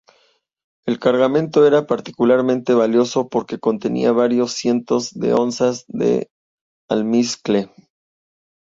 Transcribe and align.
El 0.87 0.97
cargamento 0.99 1.67
era 1.67 1.85
particularmente 1.85 2.73
valioso 2.73 3.29
porque 3.29 3.59
contenía 3.59 4.11
varios 4.11 4.53
cientos 4.53 5.11
de 5.11 5.35
onzas 5.35 5.85
de 5.89 6.31
almizcle. 6.89 7.71